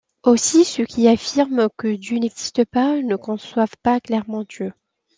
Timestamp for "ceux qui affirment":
0.65-1.67